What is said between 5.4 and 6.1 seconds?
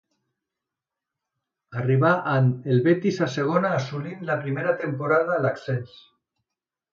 l'ascens.